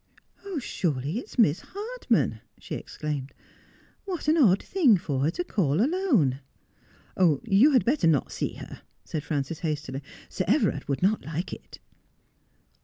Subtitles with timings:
[0.59, 3.35] 'Surely it is Miss Hardman,' she exclaimed.
[4.05, 6.39] 'What an odd thing for her to call alone!''
[7.43, 11.77] You had better not see her,' said Frances hastily.' Sir Everard would not like it.'